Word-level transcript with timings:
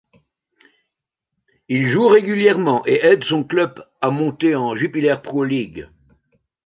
Il 1.69 1.87
joue 1.87 2.07
régulièrement 2.07 2.81
et 2.87 3.01
aide 3.05 3.23
son 3.23 3.43
club 3.43 3.85
à 4.01 4.09
monter 4.09 4.55
en 4.55 4.75
Jupiler 4.75 5.17
Pro 5.21 5.43
League. 5.43 5.89